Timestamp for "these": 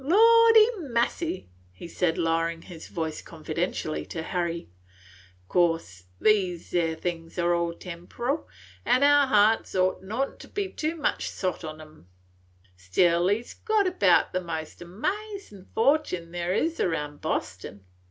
6.19-6.73